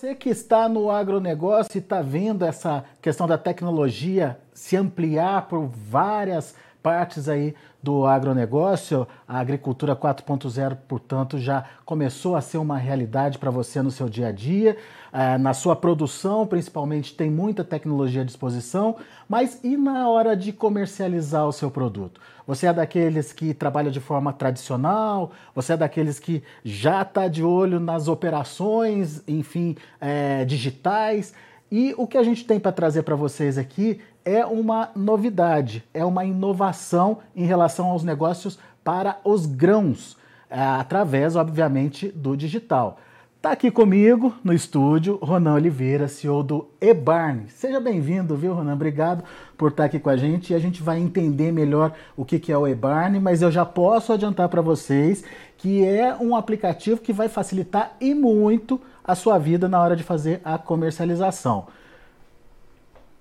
[0.00, 5.66] Você que está no agronegócio e está vendo essa questão da tecnologia se ampliar por
[5.66, 13.38] várias partes aí do agronegócio, a agricultura 4.0, portanto, já começou a ser uma realidade
[13.38, 14.76] para você no seu dia a dia.
[15.12, 18.96] É, na sua produção, principalmente, tem muita tecnologia à disposição,
[19.28, 22.20] mas e na hora de comercializar o seu produto?
[22.46, 25.30] Você é daqueles que trabalha de forma tradicional?
[25.54, 31.32] Você é daqueles que já está de olho nas operações, enfim, é, digitais?
[31.70, 36.04] E o que a gente tem para trazer para vocês aqui é uma novidade, é
[36.04, 40.16] uma inovação em relação aos negócios para os grãos,
[40.50, 42.98] é, através, obviamente, do digital.
[43.36, 47.48] Está aqui comigo no estúdio Ronan Oliveira, CEO do eBarn.
[47.48, 48.74] Seja bem-vindo, viu, Ronan?
[48.74, 49.24] Obrigado
[49.56, 52.58] por estar aqui com a gente e a gente vai entender melhor o que é
[52.58, 55.24] o eBarn, mas eu já posso adiantar para vocês
[55.56, 60.02] que é um aplicativo que vai facilitar e muito a sua vida na hora de
[60.02, 61.66] fazer a comercialização.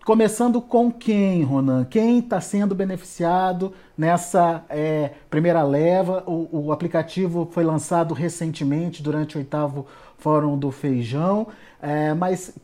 [0.06, 1.84] Começando com quem, Ronan?
[1.84, 6.24] Quem está sendo beneficiado nessa é, primeira leva?
[6.26, 9.86] O, o, aplicativo foi lançado recentemente, durante o oitavo
[10.18, 11.48] Fórum do Feijão,
[11.82, 12.56] é, mas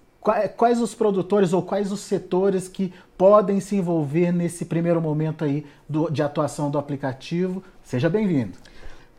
[0.58, 5.68] quais os produtores ou quais os setores que podem se envolver nesse primeiro momento aí
[5.88, 7.62] do, de atuação do aplicativo?
[7.84, 8.58] Seja bem-vindo.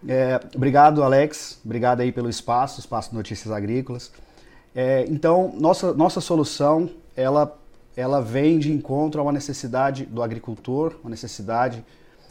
[0.09, 1.61] É, obrigado, Alex.
[1.65, 4.13] Obrigado aí pelo espaço, Espaço Notícias Agrícolas.
[4.75, 7.57] É, então, nossa, nossa solução, ela
[7.97, 11.83] ela vem de encontro a uma necessidade do agricultor, uma necessidade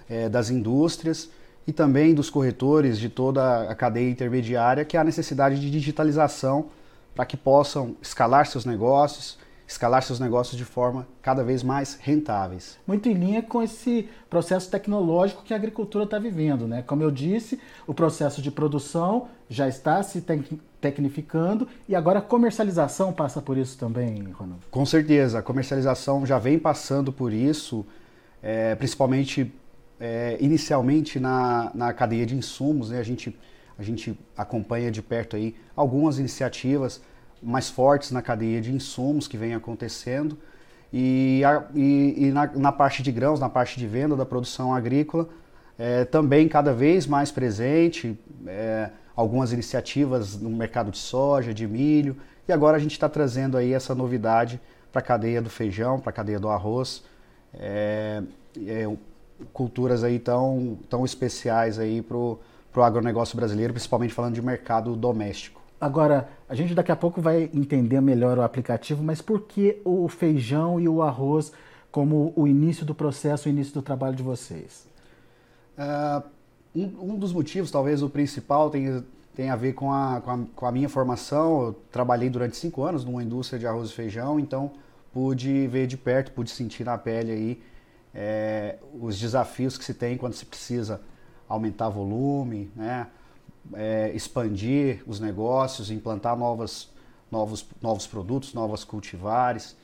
[0.07, 1.27] é, das indústrias
[1.65, 6.67] e também dos corretores de toda a cadeia intermediária, que é a necessidade de digitalização
[7.15, 12.77] para que possam escalar seus negócios, escalar seus negócios de forma cada vez mais rentáveis.
[12.85, 16.83] Muito em linha com esse processo tecnológico que a agricultura está vivendo, né?
[16.83, 20.23] Como eu disse, o processo de produção já está se
[20.79, 24.65] tecnificando e agora a comercialização passa por isso também, Ronaldo?
[24.69, 27.85] Com certeza, a comercialização já vem passando por isso,
[28.41, 29.51] é, principalmente
[29.99, 32.99] é, inicialmente na, na cadeia de insumos, né?
[32.99, 33.35] A gente,
[33.79, 37.01] a gente acompanha de perto aí algumas iniciativas
[37.45, 40.37] mais fortes na cadeia de insumos que vem acontecendo.
[40.91, 44.73] E, a, e, e na, na, parte de grãos, na parte de venda da produção
[44.73, 45.29] agrícola,
[45.77, 48.17] é, também cada vez mais presente,
[48.47, 52.17] é, algumas iniciativas no mercado de soja, de milho,
[52.47, 54.59] e agora a gente está trazendo aí essa novidade
[54.91, 57.03] para a cadeia do feijão, para a cadeia do arroz,
[57.53, 58.23] é,
[58.65, 58.89] é,
[59.51, 62.39] culturas aí tão, tão especiais aí para o
[62.77, 65.54] agronegócio brasileiro, principalmente falando de mercado doméstico.
[65.79, 70.07] Agora, a gente daqui a pouco vai entender melhor o aplicativo, mas por que o
[70.07, 71.51] feijão e o arroz
[71.91, 74.87] como o início do processo, o início do trabalho de vocês?
[75.77, 76.23] Uh,
[76.75, 79.03] um, um, dos motivos, talvez o principal, tem,
[79.35, 81.61] tem a ver com a, com a, com, a, minha formação.
[81.63, 84.71] Eu trabalhei durante cinco anos numa indústria de arroz e feijão, então
[85.13, 87.63] pude ver de perto, pude sentir na pele aí
[88.13, 91.01] é, os desafios que se tem quando se precisa
[91.47, 93.07] aumentar volume, né?
[93.73, 96.89] É, expandir os negócios, implantar novas,
[97.31, 99.75] novos, novos produtos, novas cultivares,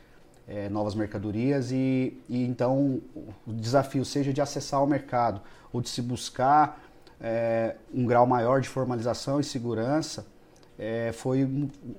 [0.47, 3.01] é, novas mercadorias e, e, então
[3.47, 5.41] o desafio seja de acessar o mercado
[5.71, 6.81] ou de se buscar
[7.19, 10.25] é, um grau maior de formalização e segurança
[10.81, 11.47] é, foi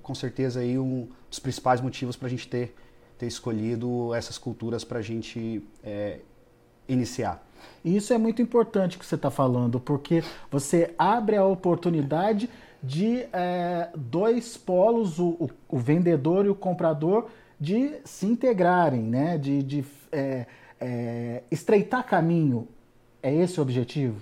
[0.02, 2.74] com certeza aí um dos principais motivos para a gente ter,
[3.16, 6.18] ter escolhido essas culturas para a gente é,
[6.88, 7.46] iniciar.
[7.84, 12.48] E isso é muito importante que você está falando, porque você abre a oportunidade
[12.82, 17.28] de é, dois polos, o, o, o, vendedor e o comprador,
[17.60, 19.38] de se integrarem, né?
[19.38, 20.46] de, de é,
[20.80, 22.66] é, estreitar caminho.
[23.22, 24.20] É esse o objetivo?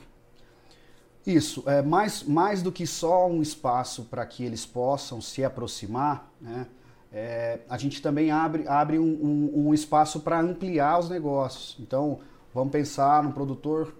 [1.27, 6.31] Isso, é mais, mais do que só um espaço para que eles possam se aproximar,
[6.41, 6.67] né?
[7.13, 11.77] É, a gente também abre, abre um, um, um espaço para ampliar os negócios.
[11.81, 12.21] Então,
[12.53, 13.95] Vamos pensar no produtor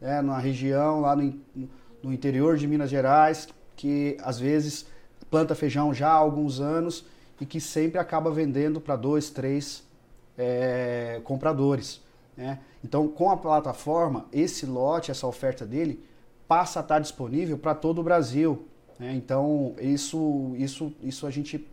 [0.00, 1.34] né, na região, lá no,
[2.02, 4.86] no interior de Minas Gerais, que às vezes
[5.30, 7.06] planta feijão já há alguns anos
[7.40, 9.82] e que sempre acaba vendendo para dois, três
[10.36, 12.00] é, compradores.
[12.36, 12.58] Né?
[12.84, 16.04] Então, com a plataforma, esse lote, essa oferta dele,
[16.46, 18.66] passa a estar disponível para todo o Brasil.
[18.98, 19.14] Né?
[19.14, 21.66] Então, isso, isso, isso a gente,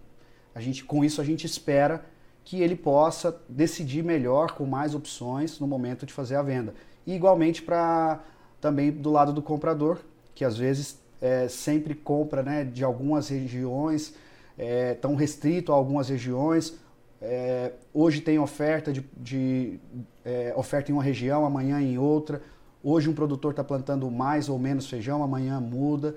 [0.55, 2.05] a gente, com isso a gente espera
[2.43, 6.73] que ele possa decidir melhor, com mais opções no momento de fazer a venda.
[7.05, 8.21] E igualmente para
[8.59, 9.99] também do lado do comprador,
[10.33, 14.13] que às vezes é, sempre compra né, de algumas regiões,
[14.57, 16.75] é, tão restrito a algumas regiões.
[17.21, 19.79] É, hoje tem oferta de, de
[20.25, 22.41] é, oferta em uma região, amanhã em outra.
[22.83, 26.15] Hoje um produtor está plantando mais ou menos feijão, amanhã muda.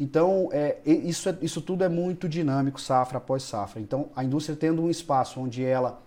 [0.00, 3.78] Então, é, isso, é, isso tudo é muito dinâmico, safra após safra.
[3.82, 6.02] Então, a indústria tendo um espaço onde ela,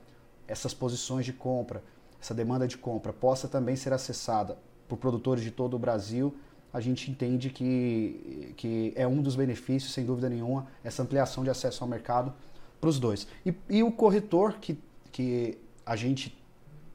[0.47, 1.83] essas posições de compra,
[2.19, 4.57] essa demanda de compra, possa também ser acessada
[4.87, 6.35] por produtores de todo o Brasil,
[6.73, 11.51] a gente entende que, que é um dos benefícios, sem dúvida nenhuma, essa ampliação de
[11.51, 12.33] acesso ao mercado
[12.81, 13.27] para os dois.
[13.45, 14.75] E, e, o corretor que,
[15.11, 15.55] que
[15.85, 16.35] a gente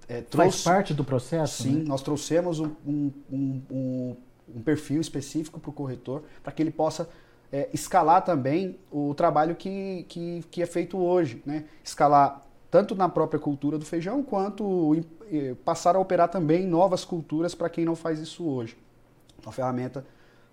[0.08, 0.50] é, trouxe.
[0.50, 1.62] Faz parte do processo?
[1.62, 1.84] Sim, né?
[1.86, 4.16] nós trouxemos um, um, um, um
[4.64, 7.08] perfil específico para o corretor, para que ele possa
[7.52, 11.42] é, escalar também o trabalho que, que, que, é feito hoje.
[11.44, 11.64] Né?
[11.82, 15.04] Escalar tanto na própria cultura do feijão, quanto
[15.64, 18.76] passar a operar também novas culturas para quem não faz isso hoje.
[19.38, 20.04] Então, a ferramenta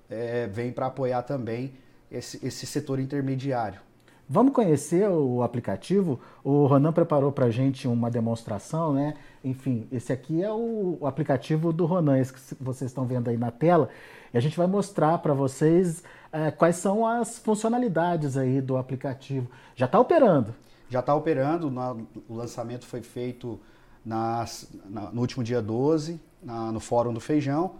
[0.10, 1.74] é, vem para apoiar também
[2.12, 3.82] esse, esse setor intermediário.
[4.28, 6.20] Vamos conhecer o aplicativo?
[6.44, 9.14] O Ronan preparou para a gente uma demonstração, né?
[9.44, 13.52] Enfim, esse aqui é o, aplicativo do Ronan, esse que vocês estão vendo aí na
[13.52, 13.88] tela.
[14.34, 19.48] E a gente vai mostrar para vocês é, quais são as funcionalidades aí do aplicativo.
[19.76, 20.56] Já está operando?
[20.90, 21.72] Já está operando.
[22.28, 23.60] o lançamento foi feito
[24.04, 27.76] nas, na, no último dia 12, na, no Fórum do Feijão.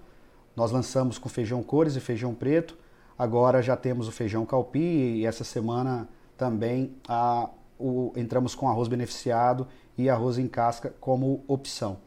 [0.56, 2.78] Nós lançamos com feijão cores e feijão preto.
[3.18, 6.08] Agora já temos o feijão calpi e essa semana
[6.38, 7.50] também a,
[7.80, 9.68] o, entramos com arroz beneficiado
[9.98, 11.98] e arroz em casca como opção.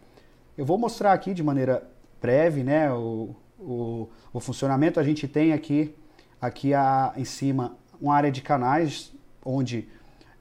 [0.56, 1.88] Eu vou mostrar aqui de maneira
[2.20, 4.98] breve né, o, o, o funcionamento.
[4.98, 5.94] A gente tem aqui,
[6.40, 9.12] aqui a, em cima uma área de canais
[9.44, 9.88] onde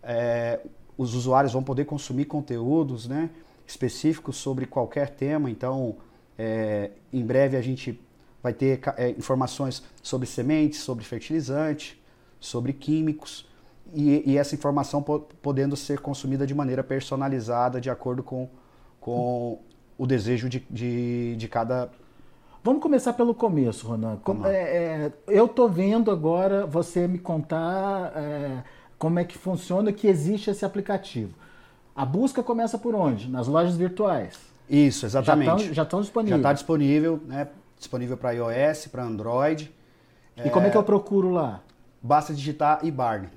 [0.04, 0.60] é,
[0.98, 3.30] os usuários vão poder consumir conteúdos né,
[3.66, 5.50] específicos sobre qualquer tema.
[5.50, 5.98] Então,
[6.38, 8.00] é, em breve a gente
[8.42, 12.02] vai ter é, informações sobre sementes, sobre fertilizante,
[12.40, 13.47] sobre químicos
[13.94, 18.50] e, e essa informação po podendo ser consumida de maneira personalizada, de acordo com,
[19.00, 19.60] com
[19.98, 21.90] o desejo de, de, de cada
[22.68, 24.18] Vamos começar pelo começo, Ronan.
[24.18, 28.62] Como, é, é, eu estou vendo agora você me contar é,
[29.00, 31.34] como é que funciona, que existe esse aplicativo.
[31.96, 33.30] A busca começa por onde?
[33.30, 34.38] Nas lojas virtuais.
[34.70, 35.74] Isso, exatamente.
[35.74, 36.30] Já estão disponíveis.
[36.32, 37.48] Já está disponível, né?
[37.78, 39.74] Disponível para iOS, para Android.
[40.44, 41.62] E como é que eu procuro lá?
[42.02, 43.30] Basta digitar iBarn.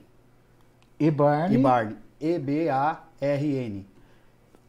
[1.01, 1.55] eBarn.
[1.55, 1.97] eBarn.
[2.21, 3.87] E-B-A-R-N.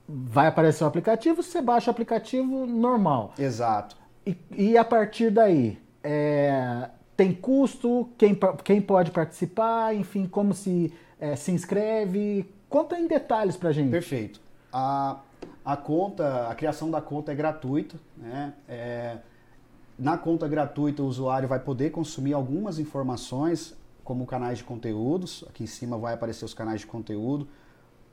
[0.07, 3.33] Vai aparecer o aplicativo, você baixa o aplicativo normal.
[3.37, 3.97] Exato.
[4.25, 8.09] E, e a partir daí, é, tem custo?
[8.17, 9.93] Quem, quem pode participar?
[9.93, 12.49] Enfim, como se, é, se inscreve?
[12.69, 13.91] Conta em detalhes pra gente.
[13.91, 14.39] Perfeito.
[14.71, 15.19] A,
[15.65, 18.53] a conta, a criação da conta é gratuita, né?
[18.67, 19.17] É,
[19.99, 25.43] na conta gratuita, o usuário vai poder consumir algumas informações como canais de conteúdos.
[25.49, 27.47] Aqui em cima vai aparecer os canais de conteúdo,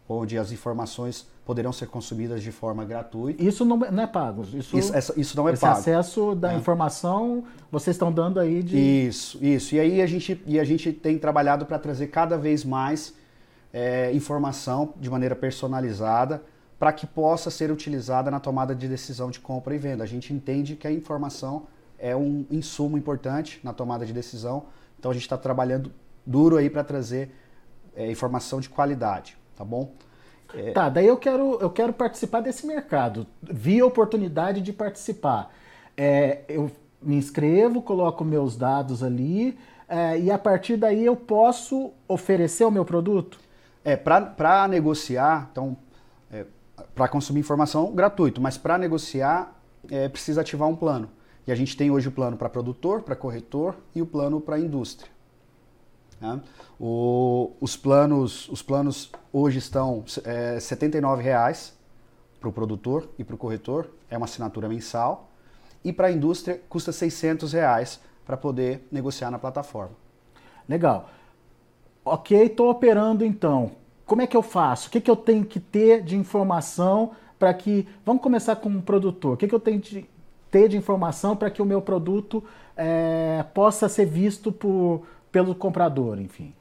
[0.09, 3.43] onde as informações poderão ser consumidas de forma gratuita.
[3.43, 4.43] Isso não, é, é pago.
[4.43, 5.79] Isso, isso, isso não é esse pago.
[5.79, 6.57] acesso da é.
[6.57, 8.77] informação vocês estão dando aí de.
[8.77, 9.75] Isso, isso.
[9.75, 13.15] E aí a gente, e a gente tem trabalhado para trazer cada vez mais
[13.73, 16.43] é, informação de maneira personalizada
[16.79, 20.05] para que possa ser utilizada na tomada de decisão de compra e venda.
[20.05, 21.67] A gente entende que a informação
[21.99, 24.67] é um insumo importante na tomada de decisão
[24.99, 25.93] então a gente está trabalhando
[26.27, 27.35] duro aí para trazer
[27.95, 29.93] é, informação de qualidade, tá bom?
[30.55, 30.73] É...
[30.73, 33.27] Tá, daí eu quero, eu quero participar desse mercado.
[33.43, 35.53] Vi a oportunidade de participar.
[35.97, 36.71] É, eu
[37.03, 42.71] me inscrevo, coloco meus dados ali é, e a partir daí eu posso oferecer o
[42.71, 43.41] meu produto?
[43.83, 45.77] É, para negociar, então,
[46.31, 46.45] é,
[46.95, 49.59] para consumir informação, gratuito, mas para negociar,
[49.91, 51.09] é, precisa ativar um plano.
[51.49, 54.59] E a gente tem hoje o plano para produtor, para corretor e o plano para
[54.59, 55.11] indústria.
[56.21, 56.43] Né?
[56.79, 61.73] O, os, planos, os planos hoje estão é, R$ 79,00
[62.39, 65.31] para o produtor e para o corretor, é uma assinatura mensal.
[65.83, 69.97] E para a indústria custa 600 reais para poder negociar na plataforma.
[70.69, 71.09] Legal.
[72.05, 73.71] Ok, estou operando então.
[74.05, 74.89] Como é que eu faço?
[74.89, 77.89] O que, que eu tenho que ter de informação para que.
[78.05, 79.33] Vamos começar com um produtor.
[79.33, 80.07] O que, que eu tenho de
[80.51, 82.43] ter de informação para que o meu produto
[82.77, 86.55] é, possa ser visto por, pelo comprador, enfim?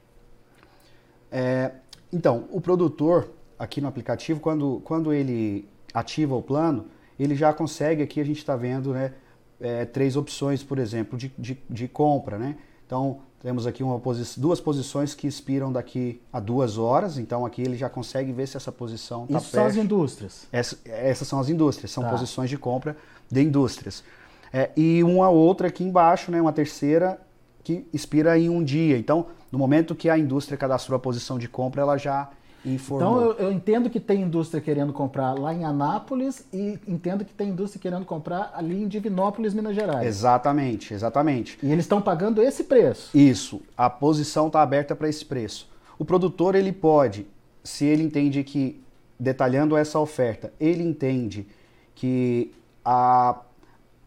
[1.31, 1.71] É,
[2.11, 6.85] então, o produtor aqui no aplicativo, quando, quando ele ativa o plano,
[7.19, 9.13] ele já consegue, aqui a gente está vendo, né,
[9.59, 12.57] é, três opções, por exemplo, de, de, de compra, né?
[12.85, 17.77] Então, temos aqui posi duas posições que expiram daqui a duas horas, então aqui ele
[17.77, 19.51] já consegue ver se essa posição está perto.
[19.51, 20.47] são as indústrias?
[20.51, 22.09] Essa, essas são as indústrias, são tá.
[22.09, 22.97] posições de compra
[23.29, 24.03] de indústrias.
[24.51, 27.19] É, e uma outra aqui embaixo, né, uma terceira,
[27.63, 28.97] que expira em um dia.
[28.97, 32.29] Então, no momento que a indústria cadastrou a posição de compra, ela já.
[32.75, 37.33] Então eu, eu, entendo que tem indústria querendo comprar lá em Anápolis e entendo que
[37.33, 40.05] tem indústria querendo comprar ali em Divinópolis, Minas Gerais.
[40.05, 41.57] Exatamente, exatamente.
[41.63, 43.17] E eles estão pagando esse preço.
[43.17, 45.69] Isso, a posição está aberta para esse preço.
[45.97, 47.25] O produtor ele pode,
[47.63, 48.81] se ele entende que,
[49.19, 51.47] detalhando essa oferta, ele entende
[51.95, 52.51] que
[52.83, 53.39] a,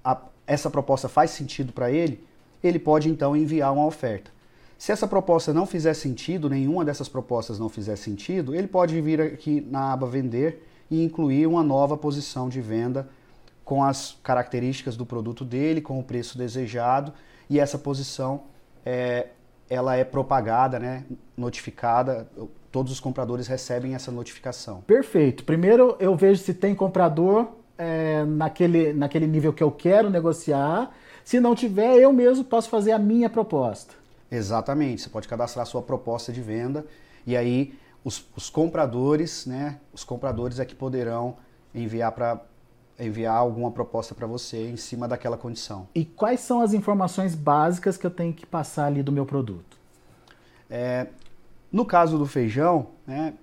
[0.05, 2.23] a, essa proposta faz sentido para ele,
[2.63, 4.31] ele pode então enviar uma oferta.
[4.81, 9.21] Se essa proposta não fizer sentido, nenhuma dessas propostas não fizer sentido, ele pode vir
[9.21, 13.07] aqui na aba Vender e incluir uma nova posição de venda
[13.63, 17.13] com as características do produto dele, com o preço desejado,
[17.51, 18.45] e essa posição
[18.83, 19.27] é,
[19.69, 21.05] ela é propagada, né,
[21.37, 22.27] notificada,
[22.73, 24.81] todos os compradores recebem essa notificação.
[24.87, 25.45] Perfeito.
[25.45, 30.91] Primeiro eu vejo se tem comprador é, naquele, naquele nível que eu quero negociar.
[31.23, 34.00] Se não tiver, eu mesmo posso fazer a minha proposta.
[34.31, 36.87] Exatamente, você pode cadastrar a sua proposta de venda
[37.27, 41.37] e aí os, os compradores, né, os compradores é que poderão
[41.75, 42.41] enviar para
[42.99, 45.89] enviar alguma proposta para você em cima daquela condição.
[45.95, 49.79] E quais são as informações básicas que eu tenho que passar ali do meu produto?
[50.69, 51.07] É,
[51.73, 53.35] no caso do feijão, né,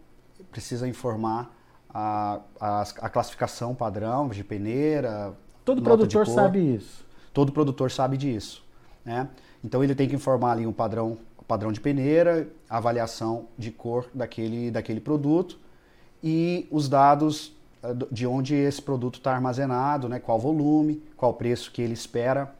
[0.51, 1.51] precisa informar
[1.89, 5.33] a, a, a classificação padrão de peneira.
[5.65, 7.05] Todo produtor sabe isso.
[7.33, 8.63] Todo produtor sabe disso.
[9.03, 9.27] Né?
[9.63, 14.69] Então ele tem que informar ali um padrão, padrão de peneira, avaliação de cor daquele,
[14.69, 15.57] daquele produto
[16.23, 20.19] e os dados eh, de onde esse produto está armazenado, né?
[20.19, 22.53] qual volume, qual preço que ele espera,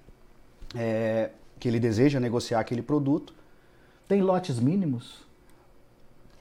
[0.76, 3.34] é, que ele deseja negociar aquele produto.
[4.08, 5.26] Tem lotes mínimos?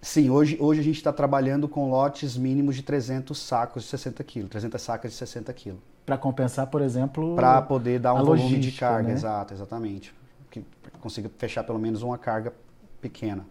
[0.00, 4.22] Sim, hoje, hoje a gente está trabalhando com lotes mínimos de 300 sacos de 60
[4.22, 5.80] quilos, 300 sacas de 60 quilos.
[6.04, 9.14] Para compensar, por exemplo, Para poder dar um volume de carga, né?
[9.14, 10.14] exato, exatamente
[10.62, 12.52] que consiga fechar pelo menos uma carga
[13.00, 13.46] pequena.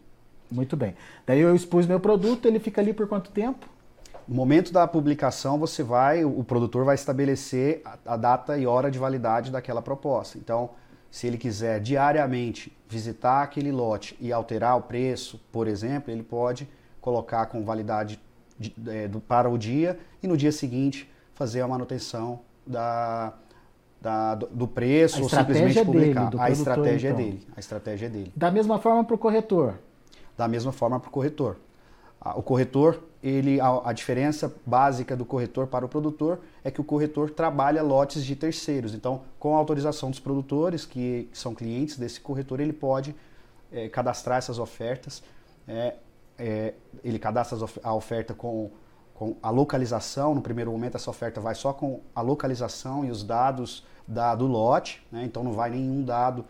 [0.50, 0.96] Muito bem.
[1.26, 3.68] Daí eu expus meu produto, ele fica ali por quanto tempo?
[4.28, 8.90] No momento da publicação, você vai, o produtor vai estabelecer a, a data e hora
[8.90, 10.38] de validade daquela proposta.
[10.38, 10.72] Então,
[11.12, 16.68] se ele quiser diariamente visitar aquele lote e alterar o preço, por exemplo, ele pode
[17.00, 18.20] colocar com validade
[18.58, 23.34] de, é, do, para o dia e no dia seguinte fazer a manutenção da,
[24.02, 26.30] da, do preço ou simplesmente publicar.
[26.30, 27.24] Dele, a estratégia é então.
[27.24, 27.48] é dele.
[27.56, 28.34] A estratégia é dele.
[28.36, 29.76] Da mesma forma para o corretor.
[30.38, 31.58] Da mesma forma para o corretor.
[32.36, 36.84] O corretor, ele, a, a, diferença básica do corretor para o produtor é que o
[36.84, 38.96] corretor trabalha lotes de terceiros.
[38.96, 43.16] Então, com a autorização dos produtores, que, que são clientes desse corretor, ele pode
[43.72, 45.22] é, cadastrar essas ofertas.
[45.68, 45.94] É,
[46.38, 46.74] é,
[47.04, 48.72] ele cadastra a oferta com,
[49.16, 50.36] com a localização.
[50.36, 54.46] No primeiro momento, essa oferta vai só com a localização e os dados da, do
[54.46, 55.24] lote, né?
[55.26, 56.46] então não vai nenhum dado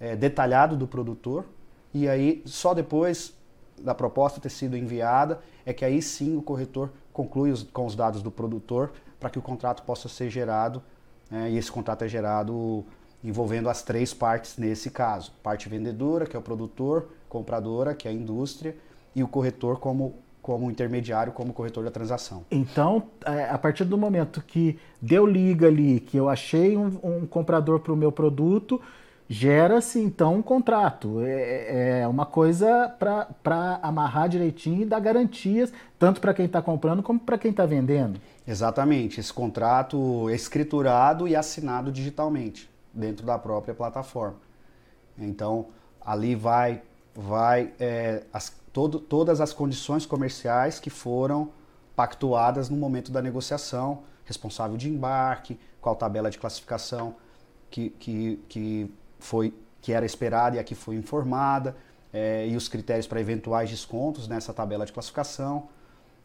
[0.00, 1.44] é, detalhado do produtor.
[1.92, 3.34] E aí, só depois
[3.78, 7.94] da proposta ter sido enviada, é que aí sim o corretor conclui os, com os
[7.94, 10.82] dados do produtor para que o contrato possa ser gerado.
[11.30, 11.50] Né?
[11.50, 12.84] E esse contrato é gerado
[13.22, 18.10] envolvendo as três partes nesse caso: parte vendedora, que é o produtor, compradora, que é
[18.10, 18.76] a indústria,
[19.14, 22.44] e o corretor como como intermediário, como corretor da transação.
[22.50, 27.26] Então, é, a partir do momento que deu liga ali, que eu achei um, um
[27.26, 28.78] comprador para o meu produto,
[29.26, 31.22] gera-se então um contrato.
[31.22, 37.02] É, é uma coisa para amarrar direitinho e dar garantias, tanto para quem está comprando
[37.02, 38.20] como para quem está vendendo.
[38.46, 39.20] Exatamente.
[39.20, 44.36] Esse contrato é escriturado e assinado digitalmente, dentro da própria plataforma.
[45.18, 45.68] Então,
[46.04, 46.82] ali vai,
[47.14, 51.50] vai é, as, todo, todas as condições comerciais que foram
[51.94, 57.14] pactuadas no momento da negociação, responsável de embarque, qual tabela de classificação
[57.70, 61.76] que, que, que, foi, que era esperada e a que foi informada,
[62.12, 65.68] é, e os critérios para eventuais descontos nessa tabela de classificação.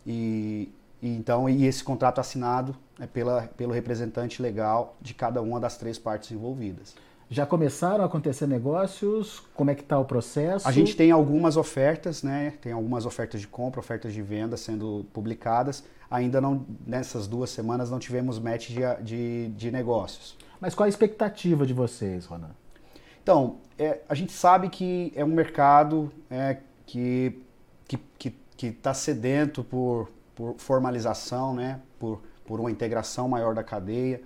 [0.05, 5.59] E, e então e esse contrato assinado é pela, pelo representante legal de cada uma
[5.59, 6.95] das três partes envolvidas.
[7.29, 9.43] Já começaram a acontecer negócios?
[9.53, 10.67] Como é que está o processo?
[10.67, 12.53] A gente tem algumas ofertas, né?
[12.61, 15.83] Tem algumas ofertas de compra, ofertas de venda sendo publicadas.
[16.09, 20.35] Ainda não, nessas duas semanas, não tivemos match de, de, de negócios.
[20.59, 22.49] Mas qual a expectativa de vocês, Ronan?
[23.21, 26.57] Então, é, a gente sabe que é um mercado é,
[26.87, 27.39] que
[28.59, 31.79] que está sedento por, por formalização, né?
[31.97, 34.21] por, por uma integração maior da cadeia.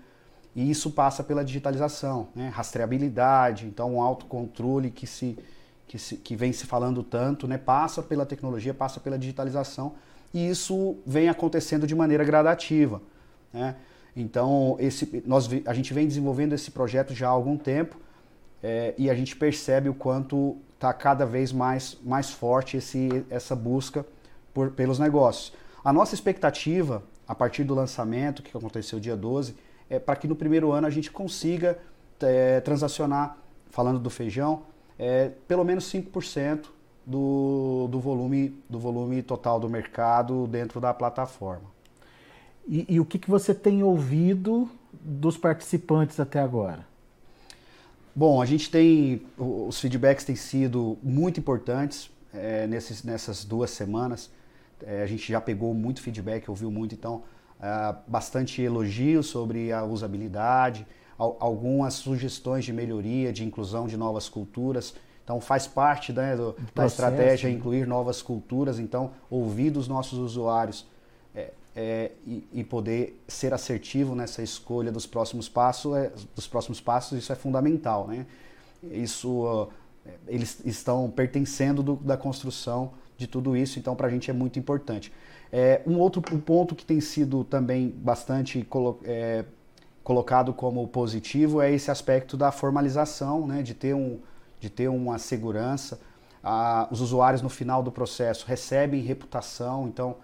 [0.56, 2.50] E isso passa pela digitalização, né?
[2.50, 5.38] rastreabilidade, então um autocontrole que, se,
[5.88, 7.58] que, se, que vem se falando tanto, né?
[7.58, 9.94] passa pela tecnologia, passa pela digitalização
[10.34, 13.02] e isso vem acontecendo de maneira gradativa.
[13.52, 13.76] Né?
[14.16, 17.98] Então, esse, nós, a gente vem desenvolvendo esse projeto já há algum tempo
[18.62, 23.56] é, e a gente percebe o quanto está cada vez mais, mais forte esse, essa
[23.56, 24.06] busca
[24.54, 25.54] por, pelos negócios.
[25.84, 29.56] A nossa expectativa, a partir do lançamento, que aconteceu dia 12,
[29.96, 31.78] é para que no primeiro ano a gente consiga
[32.20, 33.38] é, transacionar,
[33.70, 34.64] falando do feijão,
[34.98, 36.66] é, pelo menos 5%
[37.06, 41.72] do, do, volume, do volume total do mercado dentro da plataforma.
[42.68, 46.86] E, e o que, que você tem ouvido dos participantes até agora?
[48.16, 49.24] Bom, a gente tem.
[49.38, 54.30] Os feedbacks têm sido muito importantes é, nesses, nessas duas semanas.
[54.82, 57.24] É, a gente já pegou muito feedback, ouviu muito, então,
[57.62, 60.86] é, bastante elogios sobre a usabilidade,
[61.18, 64.94] algumas sugestões de melhoria, de inclusão de novas culturas.
[65.24, 67.56] Então, faz parte né, do, da estratégia né?
[67.56, 68.78] incluir novas culturas.
[68.80, 70.86] Então, ouvir dos nossos usuários
[71.76, 77.18] é, e, e, poder ser assertivo nessa escolha dos próximos passos, é, dos próximos passos,
[77.18, 78.26] isso é fundamental, né?
[78.92, 79.72] Isso, uh,
[80.28, 84.60] eles estão pertencendo do, da construção de tudo isso, então para a gente é muito
[84.60, 85.12] importante.
[85.56, 89.46] É, um outro ponto que tem sido também bastante colo é,
[90.04, 93.62] colocado como positivo é esse aspecto da formalização, né?
[93.62, 94.20] De ter um,
[94.60, 96.00] de ter uma segurança.
[96.44, 100.16] Ah, os usuários no final do processo recebem reputação, então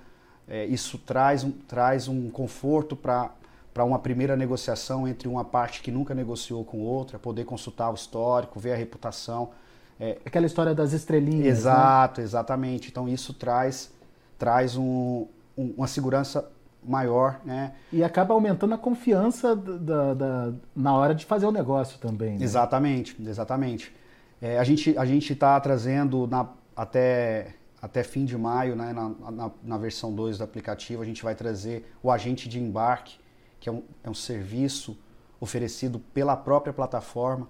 [0.47, 3.29] é, isso traz um, traz um conforto para
[3.71, 7.93] para uma primeira negociação entre uma parte que nunca negociou com outra, poder consultar o
[7.93, 9.51] histórico, ver a reputação.
[9.99, 11.43] É, Aquela história das estrelinhas.
[11.43, 11.49] Né?
[11.49, 12.25] Exato, né?
[12.25, 12.89] exatamente.
[12.89, 13.91] Então isso traz,
[14.39, 16.49] traz um, um, uma segurança
[16.83, 17.39] maior.
[17.45, 17.73] Né?
[17.93, 22.39] E acaba aumentando a confiança da, da, na hora de fazer o negócio também.
[22.39, 22.43] Né?
[22.43, 23.93] Exatamente, exatamente.
[24.41, 29.51] É, a gente a está trazendo na, até até fim de maio, né, na, na,
[29.63, 33.17] na versão 2 do aplicativo, a gente vai trazer o agente de embarque,
[33.57, 34.97] que é um, é um serviço
[35.39, 37.47] oferecido pela própria plataforma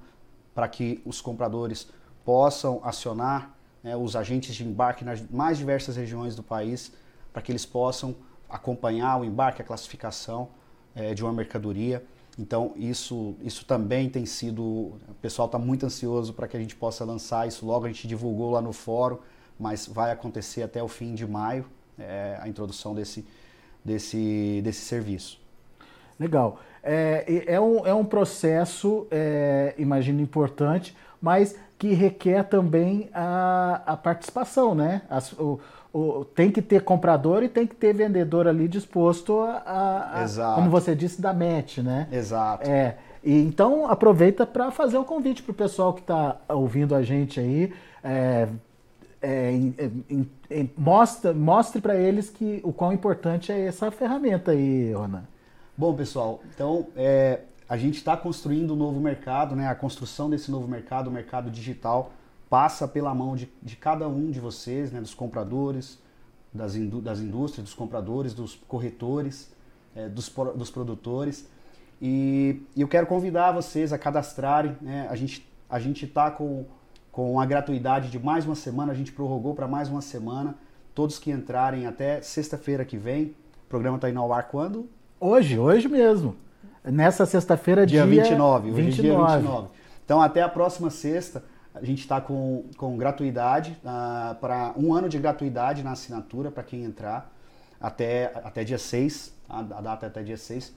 [0.53, 1.89] para que os compradores
[2.23, 6.91] possam acionar né, os agentes de embarque nas mais diversas regiões do país,
[7.31, 8.15] para que eles possam
[8.49, 10.49] acompanhar o embarque, a classificação
[10.95, 12.03] é, de uma mercadoria.
[12.37, 14.63] Então, isso, isso também tem sido.
[14.63, 17.85] O pessoal está muito ansioso para que a gente possa lançar isso logo.
[17.85, 19.17] A gente divulgou lá no fórum
[19.59, 21.65] mas vai acontecer até o fim de maio
[21.99, 23.27] é, a introdução desse,
[23.83, 25.39] desse, desse serviço.
[26.17, 26.59] Legal.
[26.81, 33.97] É, é, um, é um processo, é, imagino, importante, mas que requer também a, a
[33.97, 35.01] participação, né?
[35.09, 35.59] As, o,
[35.93, 40.69] o, tem que ter comprador e tem que ter vendedor ali disposto a, a, como
[40.69, 42.07] você disse, da match, né?
[42.11, 42.69] Exato.
[42.69, 47.01] É, e então aproveita para fazer o convite para o pessoal que está ouvindo a
[47.01, 47.73] gente aí.
[48.03, 48.47] É,
[49.21, 49.75] é, em,
[50.49, 55.23] em, mostra, mostre para eles que o quão importante é essa ferramenta aí, Ronan.
[55.77, 59.67] Bom, pessoal, então é, a gente está construindo um novo mercado, né?
[59.67, 62.11] A construção desse novo mercado, o mercado digital,
[62.49, 64.99] passa pela mão de, de cada um de vocês, né?
[64.99, 65.99] Dos compradores,
[66.51, 69.53] das, indú das indústrias, dos compradores, dos corretores,
[69.95, 71.47] é, dos, dos produtores.
[72.01, 75.07] E, e eu quero convidar vocês a cadastrarem, né?
[75.07, 76.65] A gente a gente está com
[77.11, 80.55] com a gratuidade de mais uma semana, a gente prorrogou para mais uma semana.
[80.95, 83.35] Todos que entrarem até sexta-feira que vem.
[83.65, 84.87] O programa está indo ao ar quando?
[85.19, 86.35] Hoje, hoje mesmo.
[86.91, 88.71] Nessa sexta-feira, dia, dia 29.
[88.71, 89.07] Hoje 29.
[89.07, 89.67] é dia 29.
[90.03, 95.07] Então, até a próxima sexta, a gente está com, com gratuidade, uh, para um ano
[95.07, 97.31] de gratuidade na assinatura para quem entrar,
[97.79, 100.73] até, até dia 6, a, a data é até dia 6.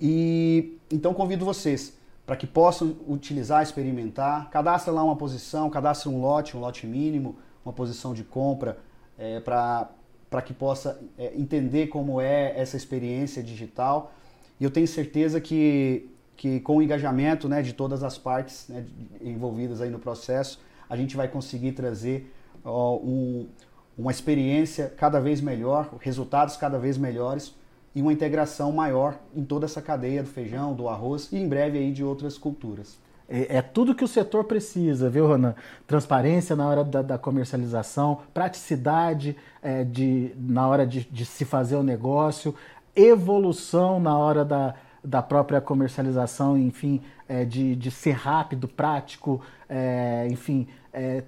[0.00, 4.48] E então convido vocês para que possam utilizar, experimentar.
[4.50, 8.78] Cadastra lá uma posição, cadastra um lote, um lote mínimo, uma posição de compra,
[9.18, 14.12] é, para que possa é, entender como é essa experiência digital.
[14.60, 18.84] E eu tenho certeza que, que com o engajamento né, de todas as partes né,
[19.22, 22.30] envolvidas aí no processo, a gente vai conseguir trazer
[22.62, 23.48] ó, um,
[23.96, 27.54] uma experiência cada vez melhor, resultados cada vez melhores
[27.94, 31.78] e uma integração maior em toda essa cadeia do feijão, do arroz e em breve
[31.78, 32.98] aí de outras culturas.
[33.30, 35.54] É, é tudo que o setor precisa, viu, Ronan?
[35.86, 41.76] Transparência na hora da, da comercialização, praticidade é, de, na hora de, de, se fazer
[41.76, 42.54] o negócio,
[42.94, 50.26] evolução na hora da, da própria comercialização, enfim, é, de, de ser rápido, prático, é,
[50.30, 51.24] enfim, é,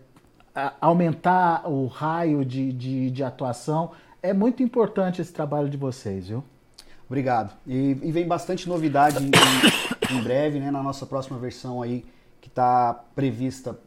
[0.81, 3.93] aumentar o raio de, de, de atuação.
[4.23, 6.45] É muito importante esse trabalho de vocês, viu?
[7.07, 7.55] Obrigado.
[7.67, 12.05] E, e vem bastante novidade em, em, em, breve, né, na nossa próxima versão aí,
[12.41, 13.79] que está prevista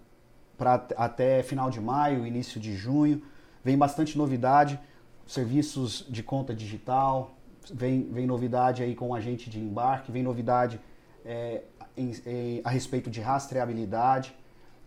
[0.58, 3.22] para até final de maio, início de junho.
[3.64, 4.80] Vem bastante novidade,
[5.26, 7.35] serviços de conta digital,
[7.74, 10.80] vem, vem novidade aí com o agente de embarque, vem novidade
[11.26, 11.62] é,
[11.98, 14.36] em, em, a respeito de rastreabilidade.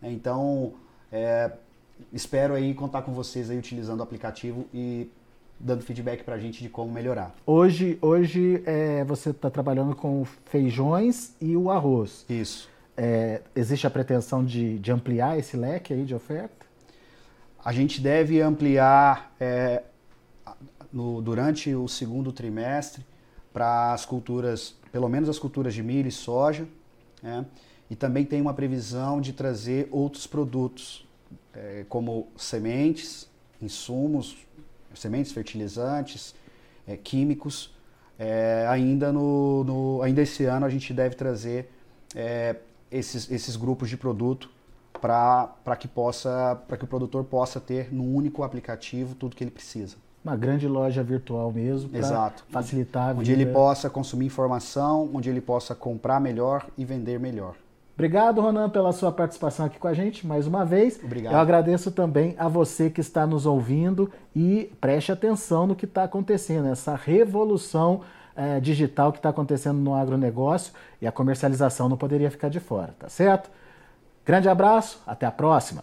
[0.02, 0.74] Então,
[1.10, 1.52] é,
[2.12, 5.10] espero aí contar com vocês aí utilizando o aplicativo e
[5.58, 7.34] dando feedback para a gente de como melhorar.
[7.44, 12.24] Hoje, hoje é, você está trabalhando com feijões e o arroz.
[12.28, 12.68] Isso.
[12.96, 16.66] É, existe a pretensão de, de, ampliar esse leque aí de oferta?
[17.64, 19.82] A gente deve ampliar é,
[20.92, 23.04] no, durante o segundo trimestre
[23.52, 26.66] para as culturas, pelo menos as culturas de milho e soja,
[27.22, 27.44] né?
[27.90, 31.06] e também tem uma previsão de trazer outros produtos,
[31.54, 33.28] é, como sementes,
[33.60, 34.36] insumos,
[34.94, 36.34] sementes, fertilizantes,
[36.86, 37.74] é, químicos.
[38.18, 41.70] É, ainda, no, no, ainda esse ano a gente deve trazer
[42.14, 42.56] é,
[42.90, 44.50] esses, esses grupos de produto
[45.00, 49.50] para que possa para que o produtor possa ter num único aplicativo tudo que ele
[49.50, 49.96] precisa.
[50.24, 52.44] Uma grande loja virtual mesmo, Exato.
[52.50, 53.20] facilitar a vida.
[53.20, 57.54] Onde ele possa consumir informação, onde ele possa comprar melhor e vender melhor.
[57.94, 61.00] Obrigado, Ronan, pela sua participação aqui com a gente mais uma vez.
[61.02, 61.32] Obrigado.
[61.32, 66.04] Eu agradeço também a você que está nos ouvindo e preste atenção no que está
[66.04, 68.02] acontecendo, essa revolução
[68.36, 72.94] é, digital que está acontecendo no agronegócio e a comercialização não poderia ficar de fora,
[72.96, 73.50] tá certo?
[74.24, 75.82] Grande abraço, até a próxima!